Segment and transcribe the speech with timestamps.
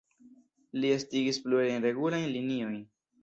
[0.79, 2.81] Li estigis plurajn regulajn liniojn.